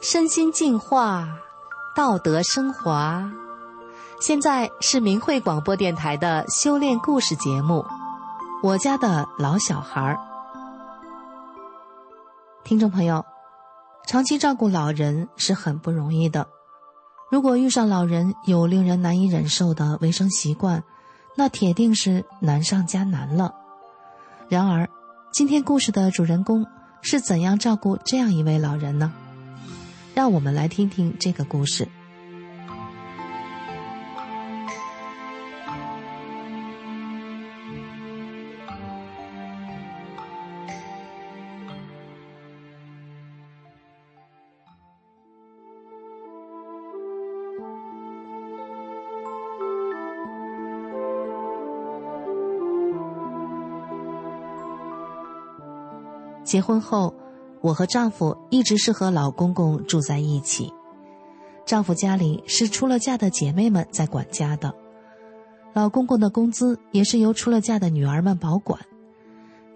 [0.00, 1.28] 身心净化，
[1.96, 3.32] 道德升华。
[4.20, 7.80] 现在是明慧广播电台的修炼故事节目，
[8.62, 10.14] 《我家的老小孩儿》。
[12.62, 13.24] 听众朋友，
[14.06, 16.46] 长期照顾老人是很不容易的。
[17.28, 20.84] 如果遇上老人有令人难以忍受的卫生习惯，
[21.34, 23.52] 那铁定是难上加难了。
[24.48, 24.88] 然而，
[25.32, 26.64] 今天故事的主人公
[27.02, 29.12] 是怎样照顾这样一位老人呢？
[30.18, 31.86] 让我们来听听这个故事。
[56.42, 57.14] 结婚后，
[57.60, 60.72] 我和丈夫一直是和老公公住在一起。
[61.66, 64.74] 丈夫家里是出了嫁的姐妹们在管家的，
[65.74, 68.80] 老公公的工资也是由出了嫁的女儿们保管。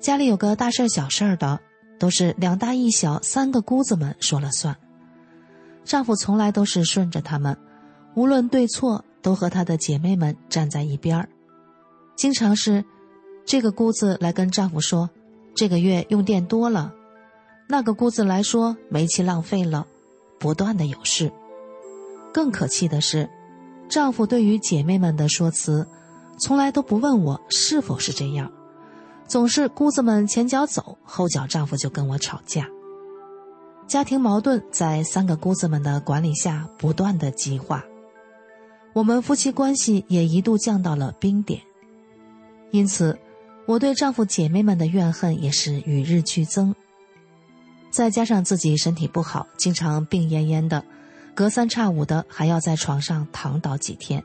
[0.00, 1.60] 家里有个大事儿小事儿的，
[1.98, 4.76] 都是两大一小三个姑子们说了算。
[5.84, 7.56] 丈夫从来都是顺着他们，
[8.14, 11.28] 无论对错都和他的姐妹们站在一边儿。
[12.16, 12.84] 经常是，
[13.44, 15.10] 这个姑子来跟丈夫说。
[15.54, 16.94] 这个月用电多了，
[17.68, 19.86] 那个姑子来说煤气浪费了，
[20.38, 21.32] 不断的有事。
[22.32, 23.28] 更可气的是，
[23.88, 25.86] 丈夫对于姐妹们的说辞，
[26.38, 28.52] 从来都不问我是否是这样，
[29.26, 32.68] 总是姑子们前脚走，后脚丈夫就跟我吵架。
[33.86, 37.84] 家庭矛盾在三个姑子们的管理下不断的激化，
[38.92, 41.60] 我们夫妻关系也一度降到了冰点，
[42.70, 43.18] 因此。
[43.64, 46.74] 我对丈夫姐妹们的怨恨也是与日俱增。
[47.92, 50.82] 再加上自己身体不好，经常病恹恹的，
[51.34, 54.24] 隔三差五的还要在床上躺倒几天，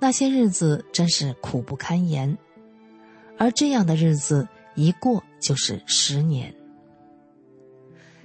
[0.00, 2.36] 那些日子真是苦不堪言。
[3.38, 6.52] 而这样的日子一过就是十年。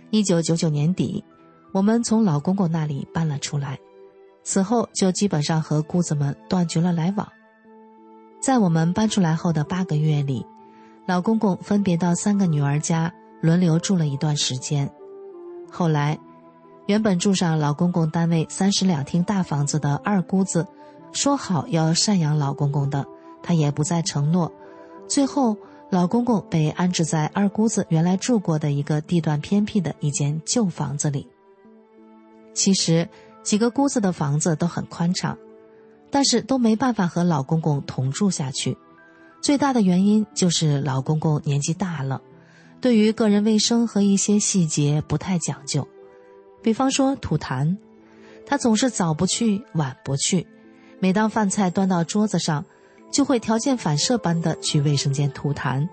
[0.09, 1.23] 一九九九年底，
[1.71, 3.79] 我们从老公公那里搬了出来，
[4.43, 7.31] 此后就基本上和姑子们断绝了来往。
[8.41, 10.43] 在我们搬出来后的八个月里，
[11.05, 14.89] 老公公分别到三个女儿家轮流住了一段时间。
[15.69, 16.17] 后来，
[16.85, 20.65] 原本住上老公公单位三室两厅大房子的二姑子，
[21.11, 23.05] 说好要赡养老公公的，
[23.43, 24.51] 她也不再承诺。
[25.07, 25.57] 最后，
[25.89, 31.27] 老公公被安置在二姑子原来住过的一个地段偏僻的一间旧房子里。
[32.53, 33.09] 其实，
[33.43, 35.37] 几个姑子的房子都很宽敞。
[36.13, 38.77] 但是都没办法和老公公同住下去，
[39.41, 42.21] 最大的原因就是老公公年纪大了，
[42.81, 45.87] 对于个人卫生和一些细节不太讲究，
[46.61, 47.77] 比方说吐痰，
[48.45, 50.45] 他总是早不去晚不去，
[50.99, 52.65] 每当饭菜端到桌子上，
[53.11, 55.87] 就会条件反射般的去卫生间吐痰，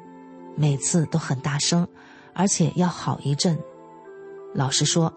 [0.56, 1.86] 每次都很大声，
[2.32, 3.58] 而且要好一阵。
[4.54, 5.12] 老实说，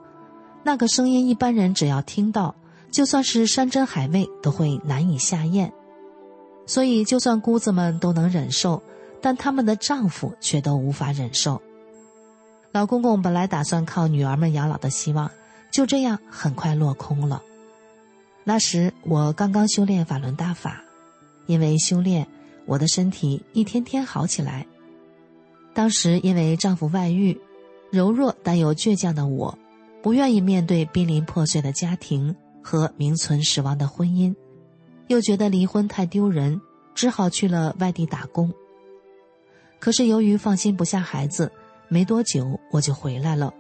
[0.64, 2.54] 那个声音一般人只要听到。
[2.92, 5.72] 就算是山珍海味都会难以下咽，
[6.66, 8.84] 所以就算姑子们都能忍受，
[9.22, 11.62] 但他们的丈夫却都无法忍受。
[12.72, 15.32] 老公公本来打算靠女儿们养老的希望，
[15.72, 17.42] 就这样很快落空了。
[18.44, 20.82] 那时我刚刚修炼法轮大法，
[21.46, 22.28] 因为修炼，
[22.66, 24.66] 我的身体一天天好起来。
[25.74, 27.40] 当时因为丈夫外遇，
[27.92, 29.58] 柔弱但又倔强的我，
[30.02, 32.36] 不愿意面对濒临破碎的家庭。
[32.64, 34.36] 和名存实亡的婚姻，
[35.08, 36.62] 又觉得离婚太丢人，
[36.94, 38.54] 只好去了外地打工。
[39.82, 41.52] 可是由于放心不下孩子，
[41.90, 43.52] 没多久我就回来了。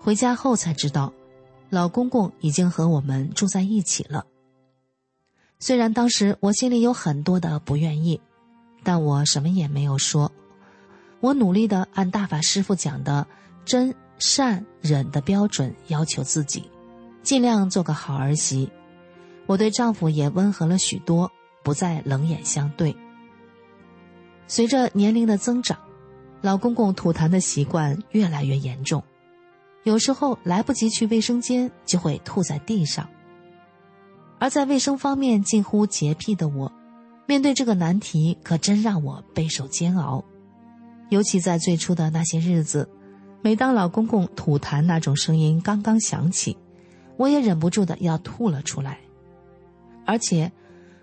[0.00, 1.12] 回家后才知道，
[1.70, 4.26] 老公公已经和我们住在一起了。
[5.60, 8.20] 虽然当时我心里有很多的不愿意，
[8.82, 10.32] 但我什么也没有说。
[11.20, 13.26] 我努力的按大法师傅讲的
[13.64, 16.68] 真善忍的标准要求自己。
[17.22, 18.68] 尽量做个好儿媳，
[19.46, 21.30] 我对丈夫也温和了许多，
[21.62, 22.96] 不再冷眼相对。
[24.50, 25.78] 随着年龄的增长，
[26.40, 29.00] 老公公吐痰的习惯越来越严重，
[29.84, 33.08] 有时候来不及去卫生间就会吐在地上。
[34.40, 36.72] 而在卫生方面近乎洁癖的我，
[37.28, 40.24] 面对这个难题可真让我备受煎熬。
[41.10, 42.90] 尤其在最初的那些日子，
[43.42, 46.58] 每当老公公吐痰那种声音刚刚响起，
[47.16, 48.98] 我也忍不住的要吐了出来，
[50.04, 50.50] 而且，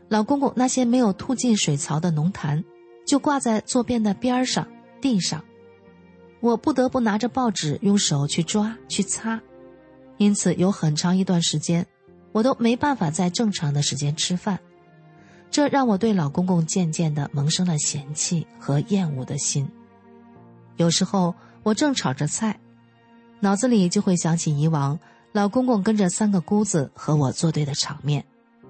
[0.09, 2.61] 老公公那些没有吐进水槽的浓痰，
[3.07, 4.67] 就挂在坐便的边上、
[5.01, 5.43] 地上，
[6.41, 9.41] 我不得不拿着报纸用手去抓去擦，
[10.17, 11.87] 因此有很长一段时间，
[12.33, 14.59] 我都没办法在正常的时间吃饭，
[15.49, 19.67] 这让我对老公公渐渐的萌生了嫌弃和厌恶的心。
[20.75, 21.33] 有时候
[21.63, 22.59] 我正炒着菜，
[23.39, 24.99] 脑子里就会想起以往
[25.31, 28.25] 老公公跟着三个姑子和我作对的场面，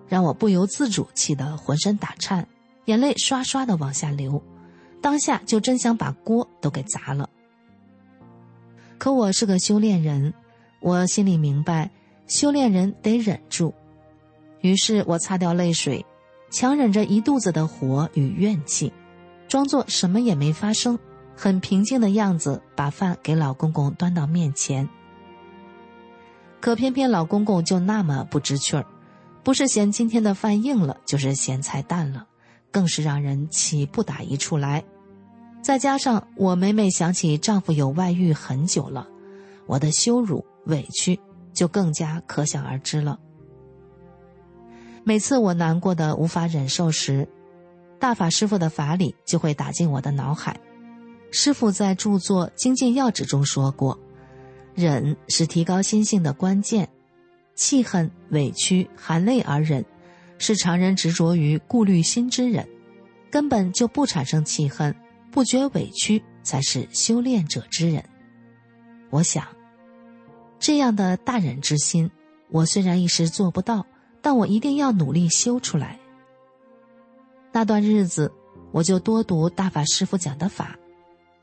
[0.08, 2.48] 让我不由自主气得浑身打颤，
[2.88, 4.42] 眼泪刷刷的往下流，
[5.02, 7.30] 当下就真想把锅都给砸了。
[8.98, 10.34] 可我是个修炼人，
[10.80, 11.92] 我心里明白，
[12.28, 13.74] 修炼人得忍住。
[14.62, 16.06] 于是我擦掉泪水，
[16.50, 18.94] 强忍着一肚子的火与怨气，
[19.50, 20.98] 装作什么也没发生，
[21.36, 24.88] 很平静的样子，把饭给老公公端到面前。
[26.62, 28.86] 可偏偏老公公就那么不知趣儿，
[29.44, 32.26] 不是嫌今天的饭硬了，就是嫌菜淡了，
[32.72, 34.84] 更是让人气不打一处来。
[35.62, 39.08] 再加上我每每想起丈夫有外遇很久了，
[39.66, 41.20] 我的羞辱委屈
[41.54, 43.20] 就更加可想而知了。
[45.04, 47.28] 每次我难过的无法忍受时，
[48.00, 50.60] 大法师傅的法理就会打进我的脑海。
[51.32, 54.00] 师傅在著作《精进要旨》中说过
[54.76, 56.88] ：“忍是提高心性的关键，
[57.56, 59.84] 气恨、委屈、含泪而忍，
[60.38, 62.68] 是常人执着于顾虑心之人，
[63.32, 64.96] 根本就不产生气恨。”
[65.30, 68.04] 不觉委屈才是修炼者之人。
[69.12, 69.46] 我想，
[70.58, 72.10] 这样的大忍之心，
[72.50, 73.86] 我虽然一时做不到，
[74.22, 76.00] 但我一定要努力修出来。
[77.52, 78.32] 那段日子，
[78.72, 80.76] 我就多读大法师傅讲的法，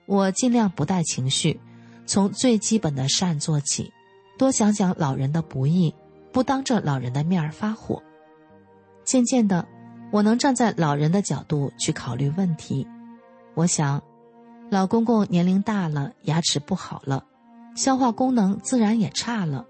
[0.06, 1.60] 我尽量不带情绪，
[2.04, 3.92] 从最基本的善做起，
[4.36, 5.94] 多想想老人的不易，
[6.32, 8.02] 不当着老人的面儿发火。
[9.04, 9.66] 渐渐的，
[10.10, 12.86] 我能站在老人的角度去考虑问题。
[13.54, 14.02] 我想，
[14.70, 17.24] 老公公年龄大了，牙齿不好了，
[17.76, 19.66] 消化功能自然也差了，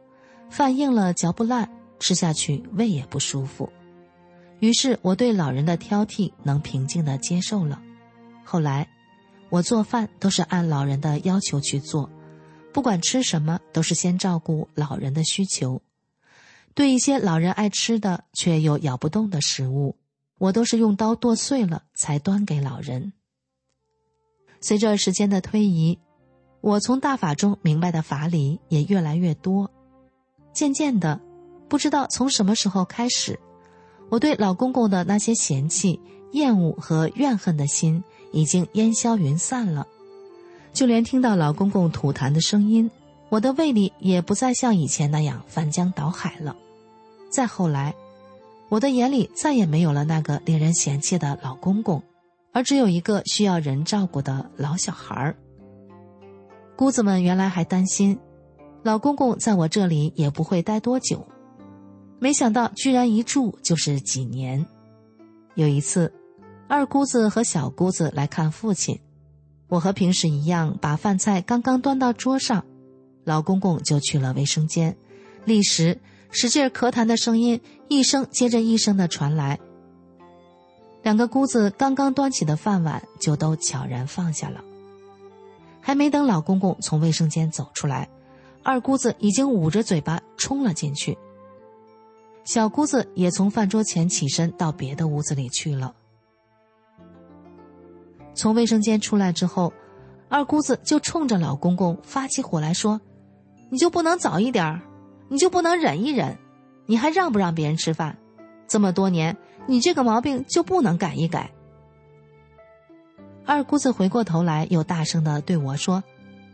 [0.49, 3.71] 饭硬了嚼不烂，吃下去胃也不舒服。
[4.61, 7.83] 于是我对老人的挑剔能平静的接受了。
[8.45, 8.89] 后来，
[9.51, 12.09] 我做饭都是按老人的要求去做，
[12.73, 15.83] 不管吃什么都是先照顾老人的需求。
[16.75, 19.97] 对一些老人爱吃的却又咬不动的食物，
[20.39, 23.13] 我都是用刀剁碎了才端给老人。
[24.61, 25.99] 随着时间的推移，
[26.61, 29.71] 我从大法中明白的法理也越来越多。
[30.53, 31.21] 渐渐的，
[31.69, 33.39] 不知道从什么时候开始，
[34.09, 36.01] 我对老公公的那些嫌弃、
[36.33, 39.87] 厌恶和怨恨的心已经烟消云散了。
[40.73, 42.91] 就连听到老公公吐痰的声音，
[43.29, 46.57] 我的胃里也不再像以前那样翻江倒海了。
[47.35, 47.93] 再后来，
[48.69, 52.01] 我的眼里再也没有了那个令人嫌弃的老公公。
[52.53, 55.37] 而只有一个需要人照顾的老小孩儿。
[56.77, 58.17] 姑子们原来还担心，
[58.85, 61.27] 老公公在我这里也不会待多久，
[62.21, 64.65] 没想到居然一住就是几年。
[65.57, 66.13] 有一次，
[66.69, 69.01] 二姑子和小姑子来看父亲，
[69.67, 72.65] 我和平时一样把饭菜刚刚端到桌上，
[73.25, 74.97] 老公公就去了卫生间，
[75.45, 76.01] 立时
[76.31, 79.59] 使劲咳痰的声音一声接着一声的传来。
[81.03, 84.65] 两个姑子刚刚端起的饭碗就都悄然放下了，
[85.81, 88.09] 还没等老公公从卫生间走出来，
[88.63, 91.17] 二姑子已经捂着嘴巴冲了进去。
[92.45, 95.95] 小姑子也从饭桌前起身到别的屋子里去了。
[98.35, 99.73] 从卫生间出来之后，
[100.29, 103.01] 二姑子就冲着老公公发起火来说
[103.71, 104.83] ：“你就不能早一点儿？
[105.29, 106.39] 你就不能忍一忍？
[106.87, 108.19] 你还让不让别人吃饭？
[108.69, 111.51] 这么多年。”你这个毛病就不能改一改。
[113.47, 116.05] 二姑子回过头来，又大声的对我说：“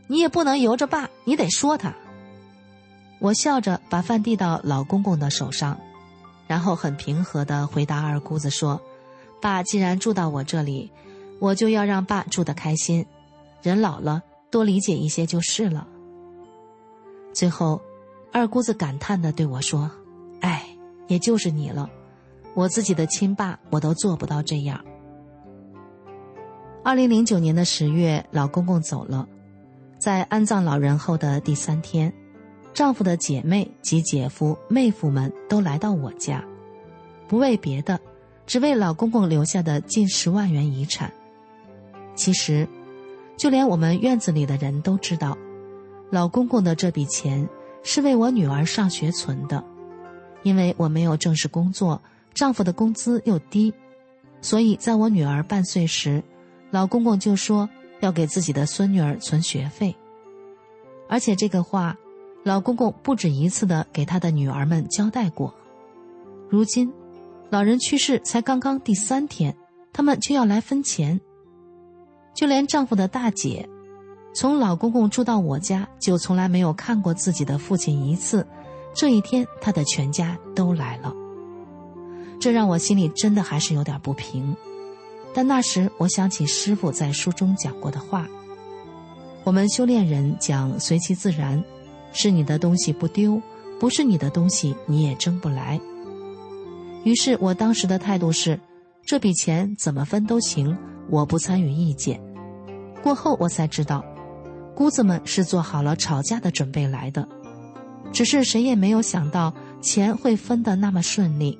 [0.06, 1.92] 你也不能由着爸，你得说他。”
[3.18, 5.76] 我笑着把饭递到老公公的手上，
[6.46, 8.80] 然后很平和的回答二姑子说
[9.42, 10.88] ：“爸既然住到我这里，
[11.40, 13.04] 我就要让爸住得开心。
[13.60, 14.22] 人老了，
[14.52, 15.88] 多理解一些就是了。”
[17.34, 17.82] 最后，
[18.32, 19.90] 二姑子感叹的对我说
[20.40, 20.64] ：“哎，
[21.08, 21.90] 也就是你了。”
[22.54, 24.84] 我自己的亲爸，我都做不到这样。
[26.82, 29.28] 二零零九年的十月，老公公走了，
[29.98, 32.12] 在安葬老人后的第三天，
[32.74, 36.44] 丈夫的姐妹及姐夫、妹夫们都来到我家，
[37.28, 38.00] 不为别的，
[38.46, 41.12] 只为老公公留下的近十万元遗产。
[42.16, 42.66] 其实，
[43.36, 45.38] 就连我们院子里的人都知道，
[46.10, 47.48] 老公公的这笔钱
[47.82, 49.64] 是为我女儿上学存的，
[50.42, 52.00] 因为我没有正式工作。
[52.32, 53.74] 丈夫的工资又低，
[54.40, 56.22] 所以在我女儿半岁时，
[56.70, 57.68] 老公公就说
[58.00, 59.94] 要给自己的孙女儿存学费。
[61.08, 61.96] 而且这个话，
[62.44, 65.52] 老公公不止一次的给他的女儿们交代过。
[66.48, 66.92] 如今，
[67.50, 69.56] 老人去世才刚刚第三天，
[69.92, 71.20] 他们就要来分钱。
[72.32, 73.68] 就连丈夫的大姐，
[74.32, 78.46] 从老公公住到我家，就从来没有看过自己的父亲一次。
[78.94, 81.14] 这一天，他的全家都来了，
[82.40, 84.56] 这让我心里真的还是有点不平。
[85.32, 88.26] 但那时，我想起师傅在书中讲过的话
[89.44, 91.62] ：“我们修炼人讲随其自然，
[92.12, 93.40] 是你的东西不丢，
[93.78, 95.80] 不是你的东西你也争不来。”
[97.04, 98.58] 于是我当时的态度是：
[99.04, 100.76] 这笔钱怎么分都行，
[101.08, 102.20] 我不参与意见。
[103.02, 104.04] 过后我才知道，
[104.74, 107.28] 姑子们是做好了吵架的准备来的，
[108.12, 111.58] 只是谁也没有想到钱会分得那么顺利。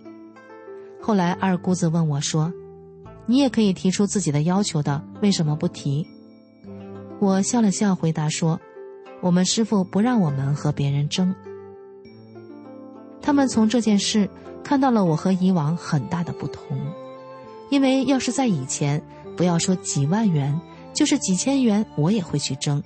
[1.00, 2.52] 后来二姑子问我说。
[3.26, 6.04] 你也可以提出自己的要求的，为什么不提？
[7.20, 8.60] 我笑了笑，回答说
[9.22, 11.32] ：“我们师傅不让我们和别人争。”
[13.22, 14.28] 他们从这件事
[14.64, 16.76] 看到了我和以往很大的不同，
[17.70, 19.00] 因为要是在以前，
[19.36, 20.60] 不要说几万元，
[20.92, 22.82] 就是几千元，我也会去争。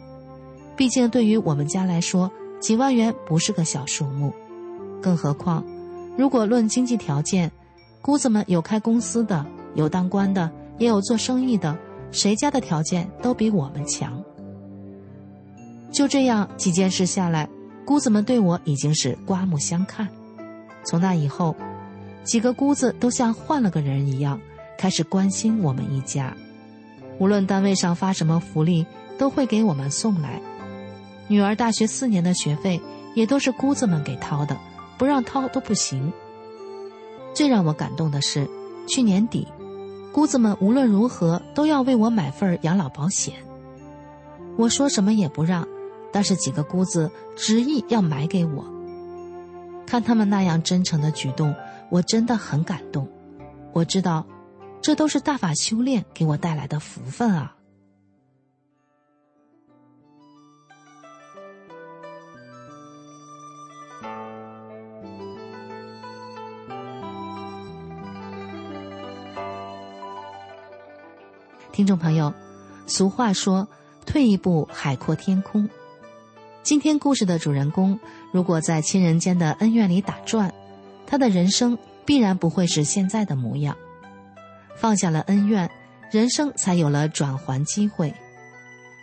[0.77, 4.33] 毕竟对于我们家来说，几万元不是个小数目，
[5.01, 5.65] 更何况，
[6.17, 7.51] 如果论经济条件，
[8.01, 9.45] 姑子们有开公司的。
[9.75, 11.77] 有当官的，也有做生意的，
[12.13, 14.23] 谁家的条件都比我们强。
[15.91, 17.49] 就这样几件事下来，
[17.85, 20.09] 姑子们对我已经是刮目相看。
[20.85, 21.57] 从那以后，
[22.23, 24.41] 几个姑子都像换了个人一样，
[24.79, 26.33] 开始关心我们一家。
[27.19, 28.87] 无论单位上发什么福利，
[29.19, 30.41] 都会给我们送来。
[31.29, 32.81] 女儿大学四年的学费，
[33.15, 34.57] 也都是姑子们给掏的，
[34.99, 36.13] 不让掏都不行。
[37.35, 38.49] 最让我感动的是，
[38.87, 39.49] 去年底。
[40.13, 43.35] 姑子们无论如何都要为我买份养老保险。
[44.57, 45.67] 我说什么也不让，
[46.13, 48.65] 但是几个姑子执意要买给我。
[49.87, 51.53] 看他们那样真诚的举动，
[51.91, 53.09] 我真的很感动。
[53.73, 54.25] 我知道，
[54.81, 57.57] 这都是大法修炼给我带来的福分啊。
[71.75, 72.33] 听众朋友，
[72.87, 73.67] 俗话说
[74.07, 75.69] “退一步海阔天空”。
[76.63, 77.99] 今天故事的主人公，
[78.31, 80.55] 如果在亲人间的恩怨里打转，
[81.05, 83.77] 他的人生必然不会是现在的模样。
[84.77, 85.69] 放下了恩怨，
[86.13, 88.15] 人生才有了转还机会。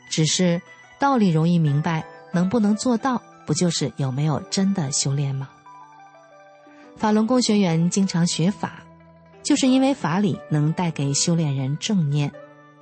[0.10, 0.62] 只是
[0.98, 5.50] 道理容易明白，能不能做到，不就是有没有真的修炼吗？
[6.96, 8.82] 法轮功学员经常学法，
[9.44, 12.32] 就是因为法理能带给修炼人正念。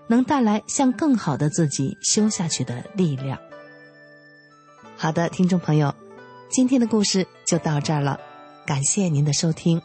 [0.10, 3.40] 能带来向更好的自己修下去的力量。
[4.98, 5.94] 好的，听众朋友，
[6.50, 8.20] 今天的故事就到这儿了，
[8.66, 9.82] 感谢您的收听。